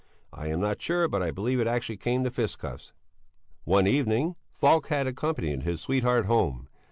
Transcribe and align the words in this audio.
I 0.33 0.47
am 0.47 0.59
not 0.59 0.81
sure, 0.81 1.07
but 1.07 1.21
I 1.21 1.29
believe 1.29 1.59
it 1.59 1.67
actually 1.67 1.97
came 1.97 2.23
to 2.23 2.31
fisticuffs. 2.31 2.91
One 3.65 3.85
evening 3.85 4.35
Falk 4.49 4.87
had 4.87 5.05
accompanied 5.05 5.61
his 5.61 5.79
sweetheart 5.79 6.25
home. 6.25 6.69